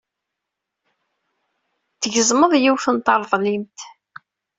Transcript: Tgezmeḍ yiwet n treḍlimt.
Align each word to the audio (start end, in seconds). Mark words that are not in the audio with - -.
Tgezmeḍ 2.01 2.51
yiwet 2.61 2.85
n 2.93 2.97
treḍlimt. 3.05 3.79